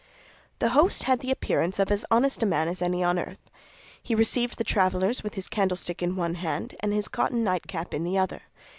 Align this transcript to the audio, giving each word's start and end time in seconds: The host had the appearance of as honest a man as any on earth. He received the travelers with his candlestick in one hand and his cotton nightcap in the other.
The 0.57 0.69
host 0.69 1.03
had 1.03 1.19
the 1.19 1.29
appearance 1.29 1.77
of 1.77 1.91
as 1.91 2.07
honest 2.09 2.41
a 2.41 2.47
man 2.47 2.67
as 2.67 2.81
any 2.81 3.03
on 3.03 3.19
earth. 3.19 3.51
He 4.01 4.15
received 4.15 4.57
the 4.57 4.63
travelers 4.63 5.21
with 5.21 5.35
his 5.35 5.47
candlestick 5.47 6.01
in 6.01 6.15
one 6.15 6.33
hand 6.33 6.73
and 6.79 6.91
his 6.91 7.07
cotton 7.07 7.43
nightcap 7.43 7.93
in 7.93 8.03
the 8.03 8.17
other. 8.17 8.41